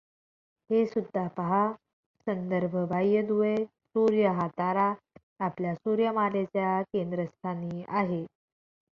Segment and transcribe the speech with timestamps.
[0.69, 1.59] हेसुद्धा पाहा
[2.27, 4.85] संदर्भ बाह्य दुवे सूर्य हा तारा
[5.39, 8.25] आपल्या सूर्यमालेच्या केंद्रस्थानी आहे.